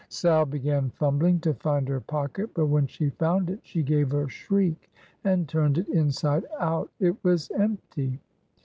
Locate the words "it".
3.51-3.59, 5.77-5.87, 6.99-7.17